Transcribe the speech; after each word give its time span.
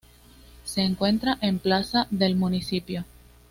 Se 0.63 0.81
encuentra 0.81 1.37
en 1.41 1.59
Plaza 1.59 2.07
del 2.09 2.35
Municipio. 2.35 3.05